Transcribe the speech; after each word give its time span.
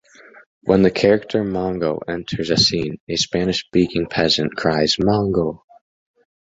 When 0.63 0.81
the 0.81 0.89
character 0.89 1.43
Mongo 1.43 1.99
enters 2.07 2.49
a 2.49 2.57
scene, 2.57 2.97
a 3.07 3.15
Spanish-speaking 3.17 4.07
peasant 4.07 4.55
cries, 4.55 4.95
Mongo! 4.95 5.59